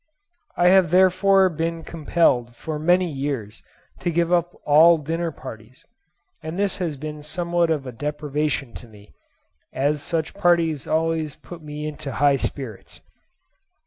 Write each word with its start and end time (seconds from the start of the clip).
I 0.57 0.69
have 0.69 0.89
therefore 0.89 1.47
been 1.47 1.83
compelled 1.83 2.55
for 2.55 2.79
many 2.79 3.07
years 3.07 3.61
to 3.99 4.09
give 4.09 4.33
up 4.33 4.59
all 4.65 4.97
dinner 4.97 5.29
parties; 5.29 5.85
and 6.41 6.57
this 6.57 6.77
has 6.77 6.97
been 6.97 7.21
somewhat 7.21 7.69
of 7.69 7.85
a 7.85 7.91
deprivation 7.91 8.73
to 8.81 8.87
me, 8.87 9.13
as 9.71 10.01
such 10.01 10.33
parties 10.33 10.87
always 10.87 11.35
put 11.35 11.61
me 11.61 11.85
into 11.85 12.13
high 12.13 12.37
spirits. 12.37 13.01